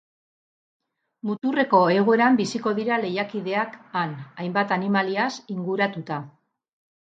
Muturreko 1.29 1.81
egoeran 1.97 2.39
biziko 2.39 2.73
dira 2.81 2.99
lehiakideak 3.05 3.77
han, 4.01 4.17
hainbat 4.47 4.75
animaliaz 4.81 5.31
inguratuta. 5.59 6.23